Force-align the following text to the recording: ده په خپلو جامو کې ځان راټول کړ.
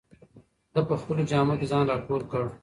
ده 0.73 0.81
په 0.89 0.95
خپلو 1.01 1.21
جامو 1.29 1.55
کې 1.59 1.65
ځان 1.71 1.83
راټول 1.91 2.21
کړ. 2.31 2.45